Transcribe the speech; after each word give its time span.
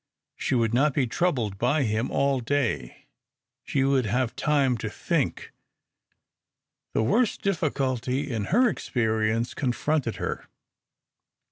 She 0.35 0.55
would 0.55 0.73
not 0.73 0.95
be 0.95 1.05
troubled 1.05 1.59
by 1.59 1.83
him 1.83 2.09
all 2.09 2.39
day. 2.39 3.05
She 3.63 3.83
would 3.83 4.07
have 4.07 4.35
time 4.35 4.75
to 4.79 4.89
think. 4.89 5.51
The 6.95 7.03
worst 7.03 7.43
difficulty 7.43 8.31
in 8.31 8.45
her 8.45 8.67
experience 8.67 9.53
confronted 9.53 10.15
her. 10.15 10.47